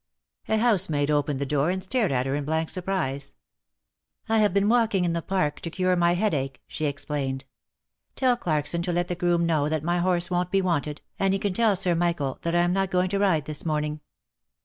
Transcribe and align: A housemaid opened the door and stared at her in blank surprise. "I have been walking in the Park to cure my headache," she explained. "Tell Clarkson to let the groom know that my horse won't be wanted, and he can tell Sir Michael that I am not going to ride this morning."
A 0.47 0.57
housemaid 0.57 1.11
opened 1.11 1.37
the 1.39 1.45
door 1.45 1.69
and 1.69 1.83
stared 1.83 2.11
at 2.11 2.25
her 2.25 2.33
in 2.33 2.43
blank 2.43 2.71
surprise. 2.71 3.35
"I 4.27 4.39
have 4.39 4.51
been 4.51 4.67
walking 4.67 5.05
in 5.05 5.13
the 5.13 5.21
Park 5.21 5.59
to 5.59 5.69
cure 5.69 5.95
my 5.95 6.15
headache," 6.15 6.59
she 6.65 6.85
explained. 6.85 7.45
"Tell 8.15 8.35
Clarkson 8.35 8.81
to 8.81 8.91
let 8.91 9.09
the 9.09 9.15
groom 9.15 9.45
know 9.45 9.69
that 9.69 9.83
my 9.83 9.99
horse 9.99 10.31
won't 10.31 10.49
be 10.49 10.59
wanted, 10.59 11.01
and 11.19 11.35
he 11.35 11.39
can 11.39 11.53
tell 11.53 11.75
Sir 11.75 11.93
Michael 11.93 12.39
that 12.41 12.55
I 12.55 12.61
am 12.63 12.73
not 12.73 12.89
going 12.89 13.09
to 13.09 13.19
ride 13.19 13.45
this 13.45 13.63
morning." 13.63 13.99